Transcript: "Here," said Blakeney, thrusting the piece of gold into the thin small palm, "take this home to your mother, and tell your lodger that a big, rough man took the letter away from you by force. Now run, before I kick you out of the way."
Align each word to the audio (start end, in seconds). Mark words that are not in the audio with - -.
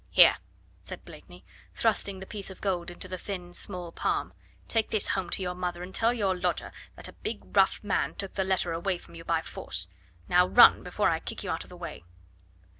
"Here," 0.09 0.37
said 0.81 1.05
Blakeney, 1.05 1.45
thrusting 1.75 2.19
the 2.19 2.25
piece 2.25 2.49
of 2.49 2.59
gold 2.59 2.89
into 2.89 3.07
the 3.07 3.19
thin 3.19 3.53
small 3.53 3.91
palm, 3.91 4.33
"take 4.67 4.89
this 4.89 5.09
home 5.09 5.29
to 5.29 5.43
your 5.43 5.53
mother, 5.53 5.83
and 5.83 5.93
tell 5.93 6.11
your 6.11 6.35
lodger 6.35 6.71
that 6.95 7.07
a 7.07 7.13
big, 7.13 7.55
rough 7.55 7.83
man 7.83 8.15
took 8.15 8.33
the 8.33 8.43
letter 8.43 8.73
away 8.73 8.97
from 8.97 9.13
you 9.13 9.23
by 9.23 9.43
force. 9.43 9.87
Now 10.27 10.47
run, 10.47 10.81
before 10.81 11.11
I 11.11 11.19
kick 11.19 11.43
you 11.43 11.51
out 11.51 11.61
of 11.65 11.69
the 11.69 11.77
way." 11.77 12.03